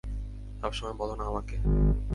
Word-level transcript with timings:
সবসময় 0.61 0.93
বলনা 0.93 1.23
আমাকে? 1.25 1.55